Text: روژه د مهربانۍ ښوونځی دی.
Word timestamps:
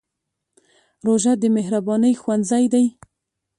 روژه 1.05 1.33
د 1.41 1.43
مهربانۍ 1.57 2.13
ښوونځی 2.21 2.65
دی. 2.73 2.85